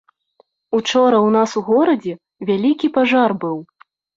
[0.77, 2.13] Учора ў нас у горадзе
[2.53, 3.57] вялікі пажар быў.